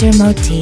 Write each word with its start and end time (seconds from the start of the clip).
Mr. 0.00 0.16
Motif. 0.16 0.59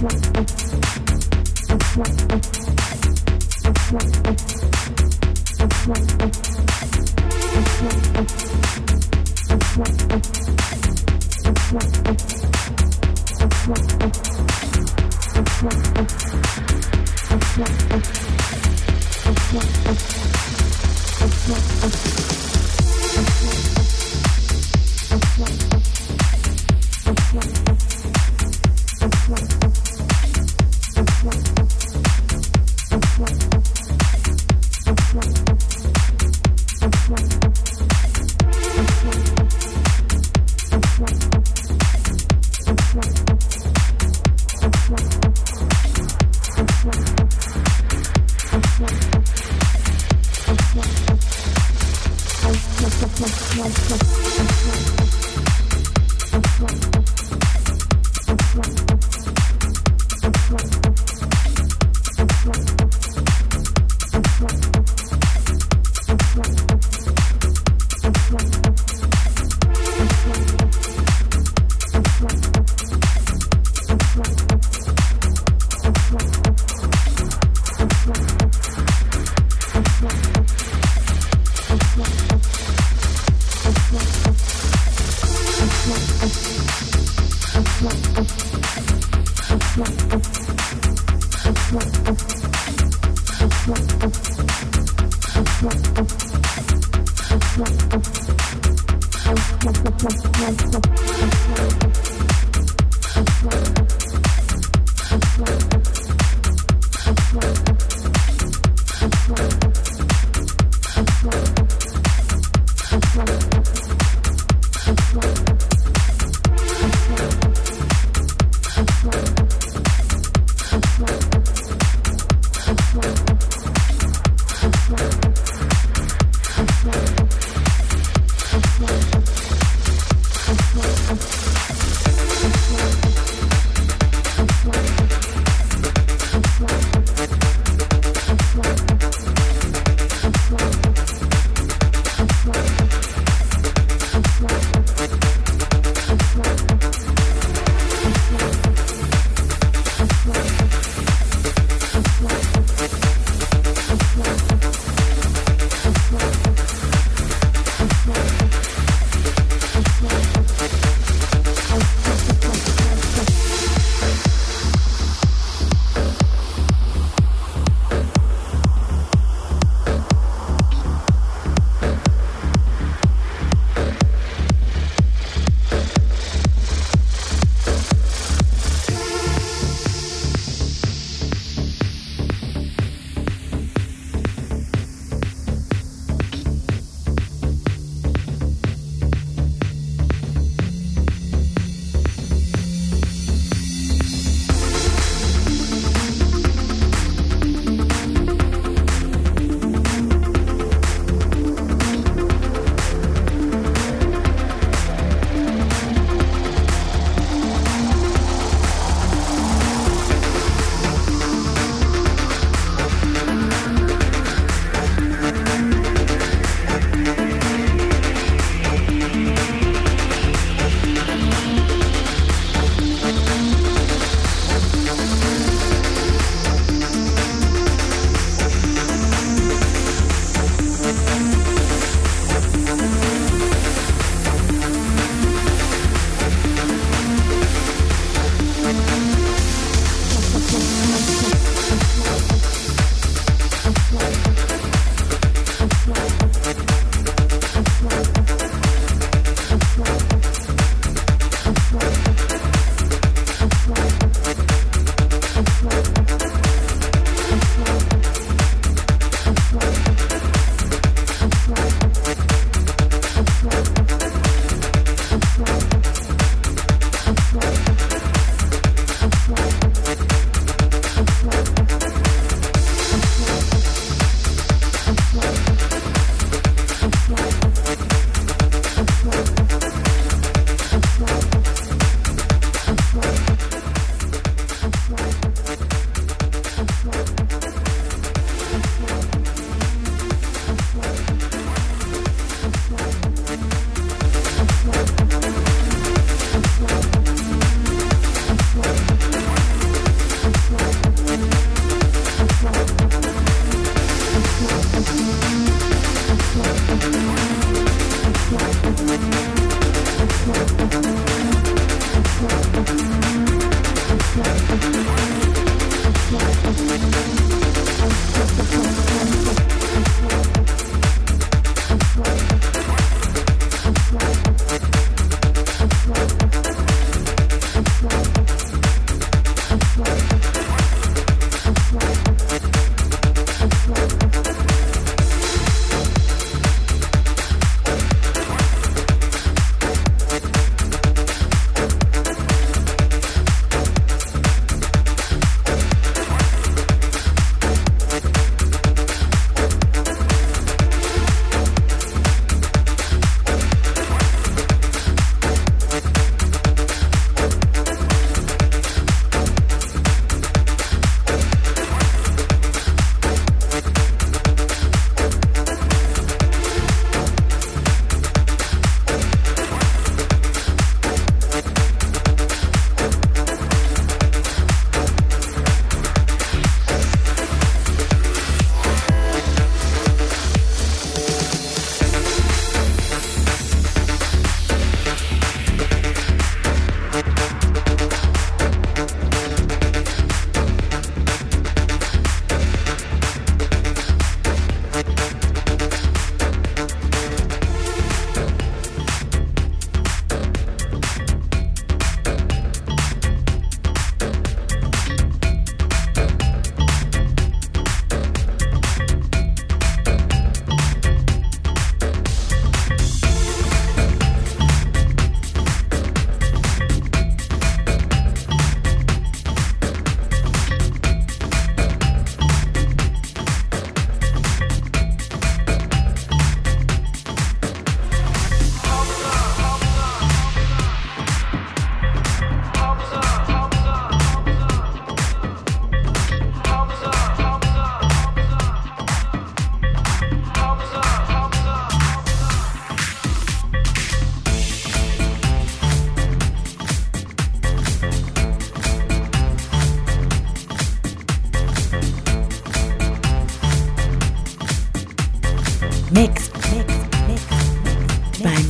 Thank 0.00 0.50
you. 0.50 0.59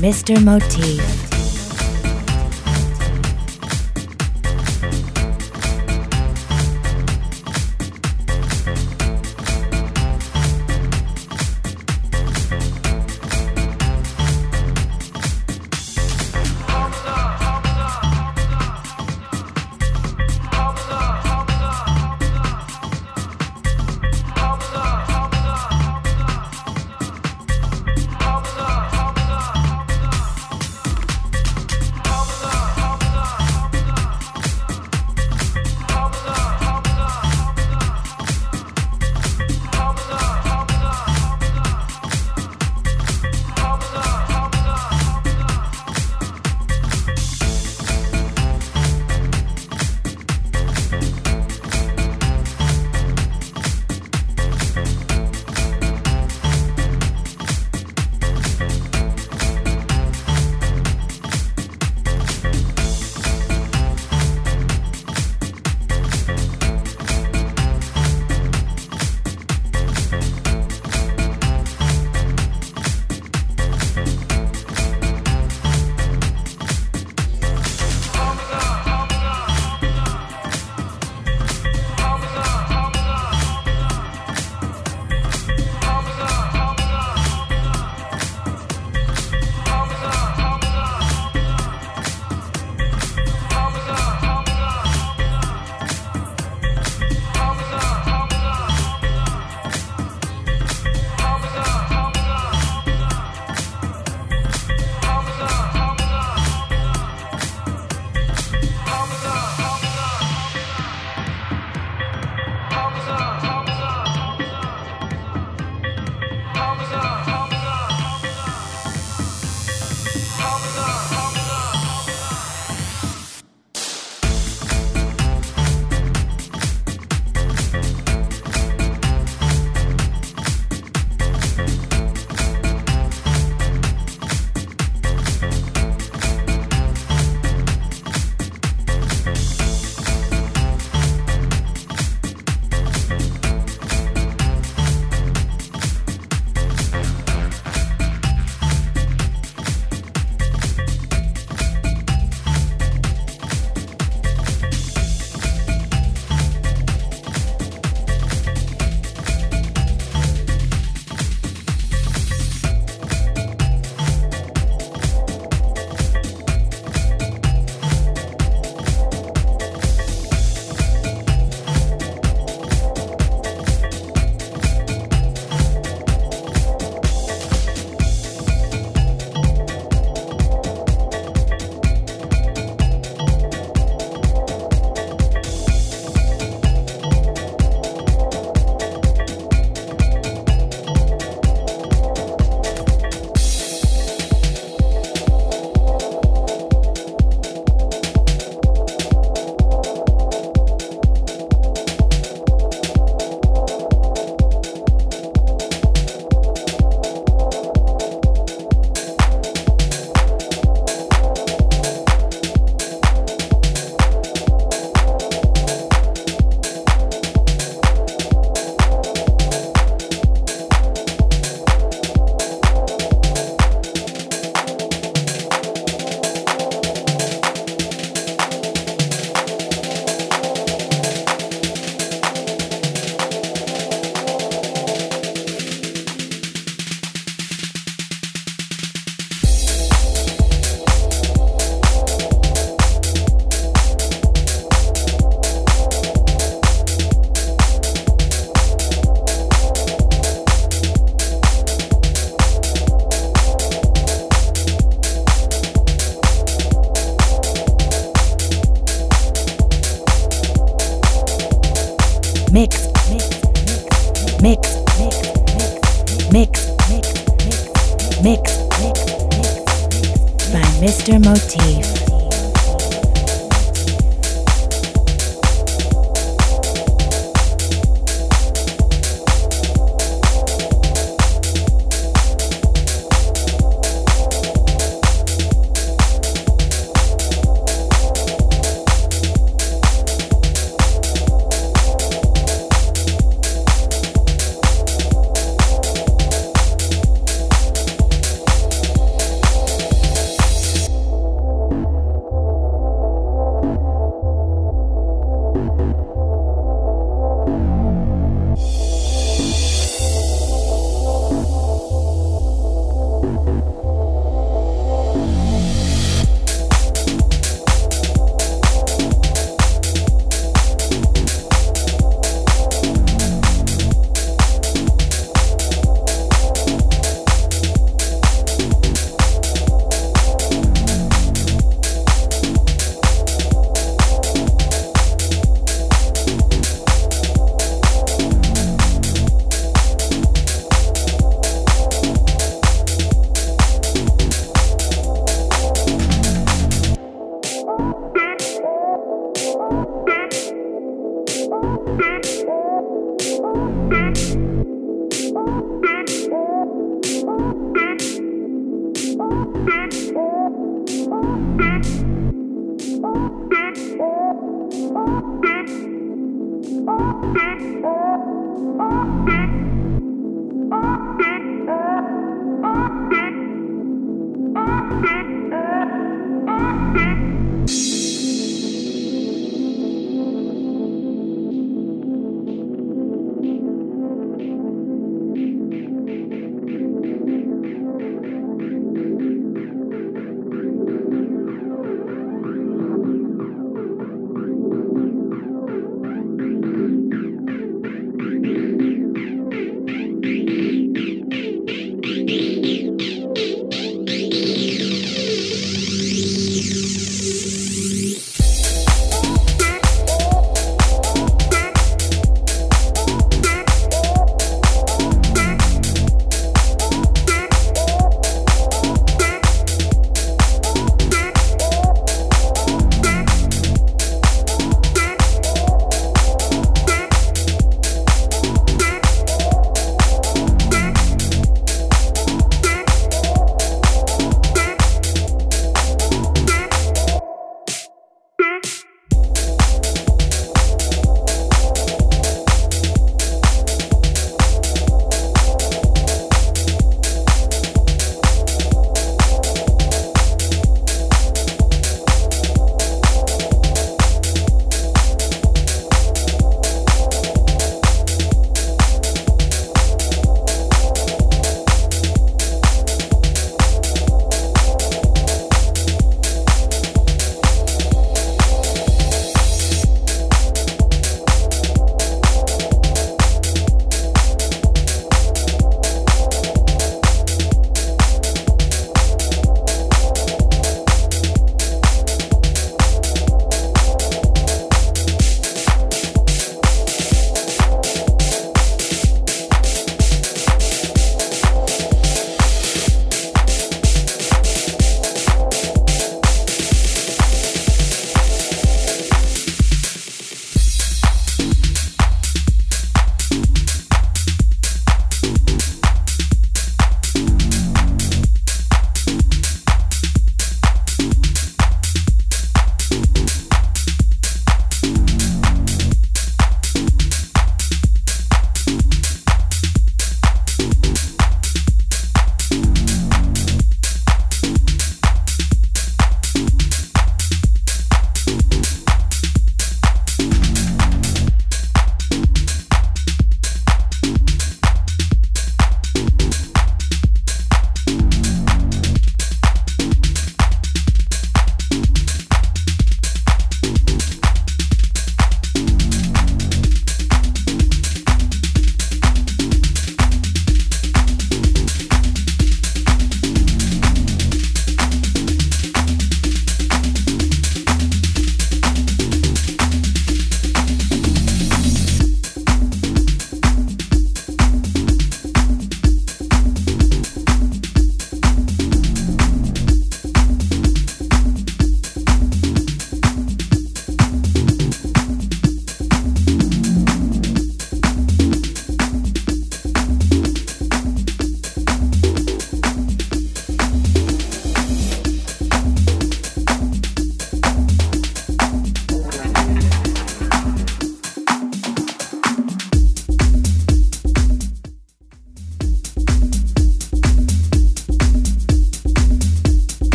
Mr. 0.00 0.40
Motif. 0.44 1.29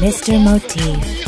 Mr. 0.00 0.38
Motif. 0.38 1.23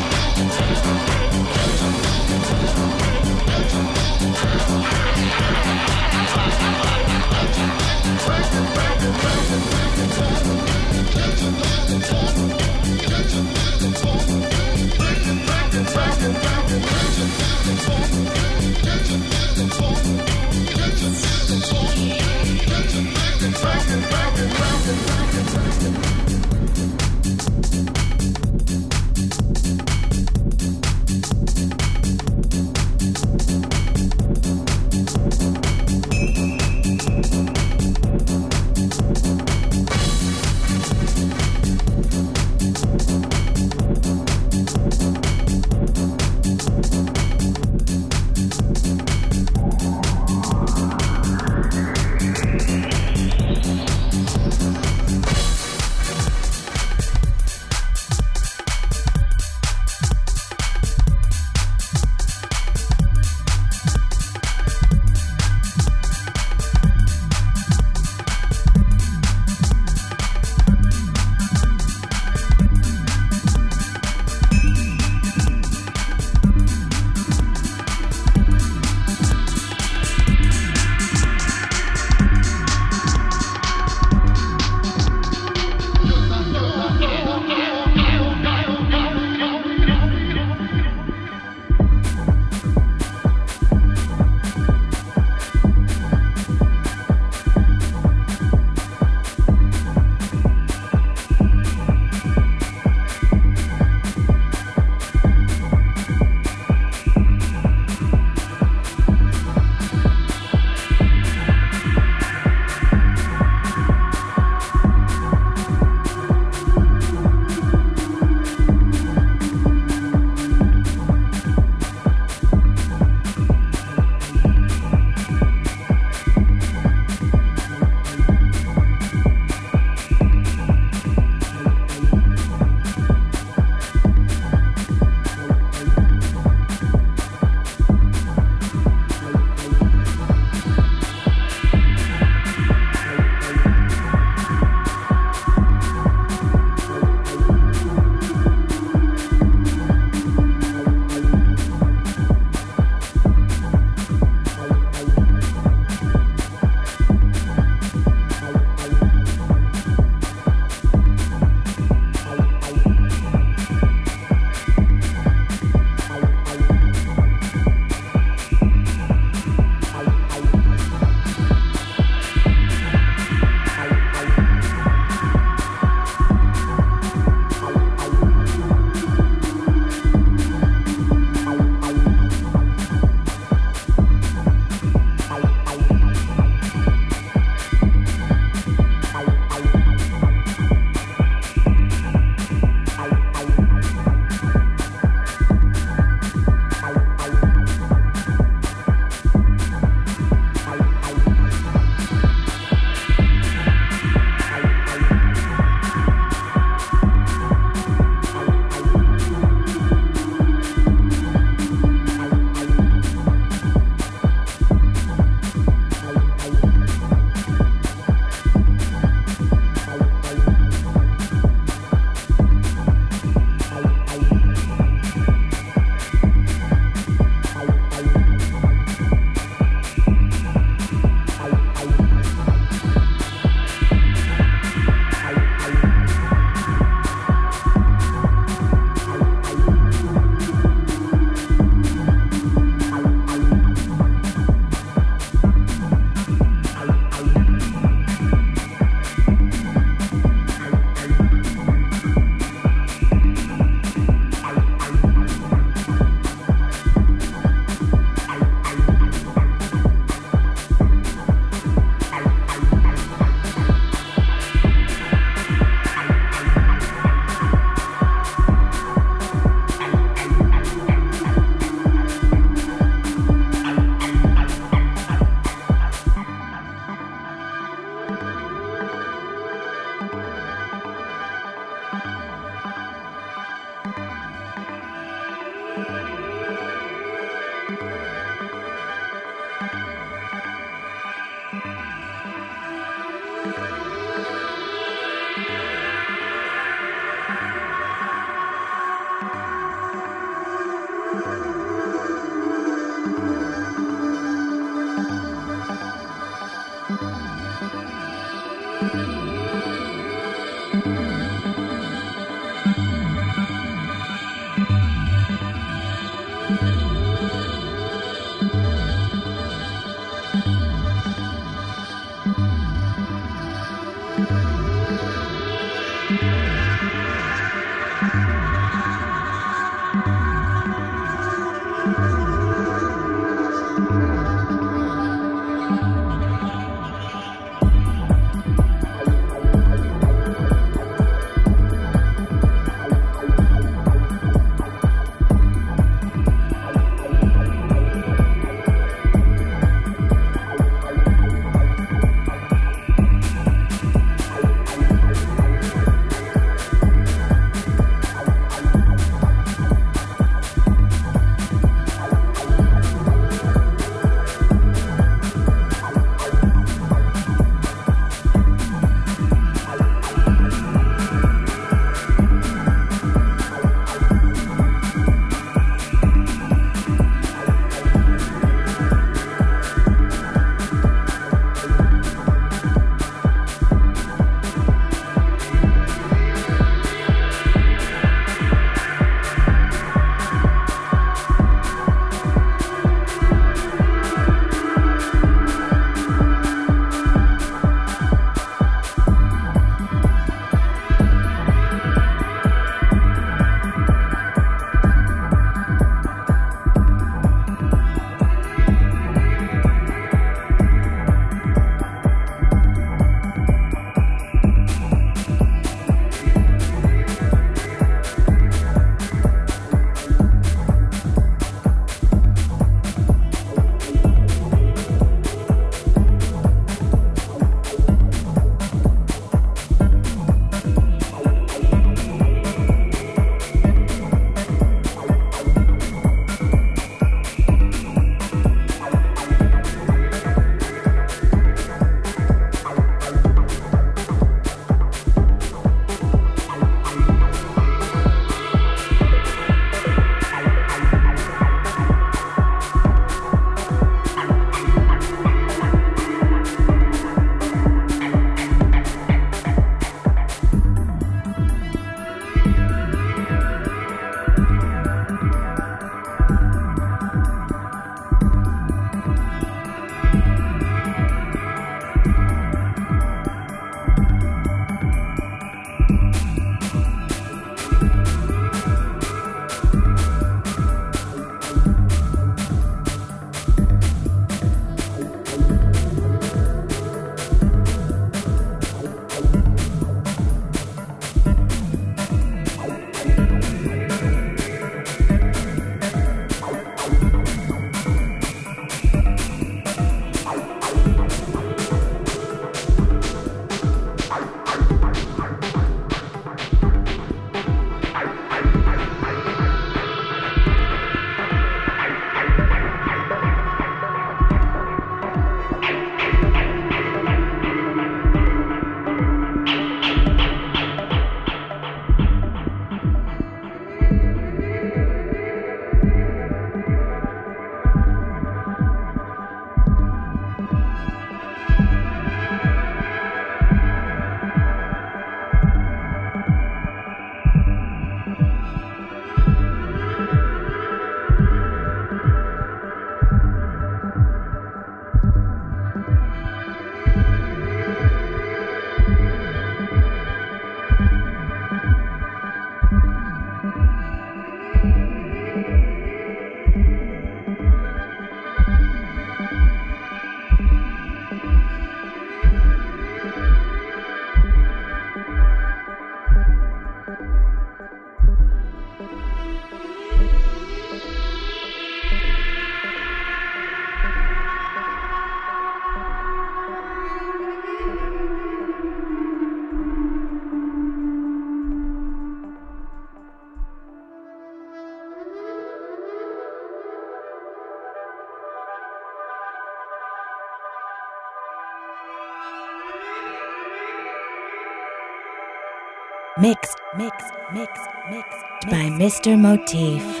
Mixed, 596.81 597.13
mixed, 597.31 597.67
mixed, 597.91 598.23
mixed 598.41 598.49
by 598.49 598.65
Mr. 598.81 599.19
Motif. 599.19 600.00